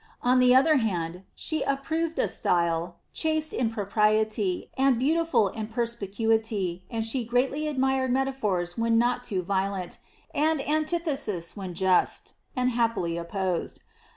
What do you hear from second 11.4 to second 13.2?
when just, and happily